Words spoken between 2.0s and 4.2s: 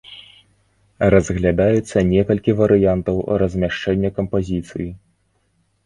некалькі варыянтаў размяшчэння